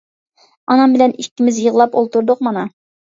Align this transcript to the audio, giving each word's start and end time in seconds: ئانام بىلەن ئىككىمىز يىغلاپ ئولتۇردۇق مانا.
ئانام 0.75 0.95
بىلەن 0.95 1.13
ئىككىمىز 1.23 1.59
يىغلاپ 1.67 1.99
ئولتۇردۇق 2.01 2.43
مانا. 2.49 2.65